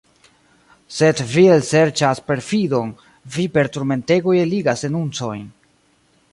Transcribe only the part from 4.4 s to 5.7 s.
eligas denuncojn.